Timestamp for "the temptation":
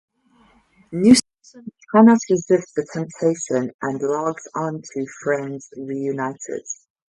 2.75-3.71